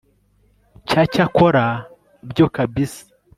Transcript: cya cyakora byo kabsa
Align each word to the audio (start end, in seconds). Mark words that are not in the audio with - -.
cya 0.89 1.01
cyakora 1.13 1.65
byo 2.29 2.45
kabsa 2.53 3.03